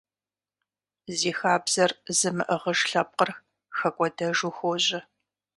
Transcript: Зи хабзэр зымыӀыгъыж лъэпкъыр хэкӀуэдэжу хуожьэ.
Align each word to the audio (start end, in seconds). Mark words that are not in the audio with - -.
Зи 1.17 1.31
хабзэр 1.37 1.91
зымыӀыгъыж 2.17 2.79
лъэпкъыр 2.89 3.29
хэкӀуэдэжу 3.77 4.51
хуожьэ. 4.57 4.99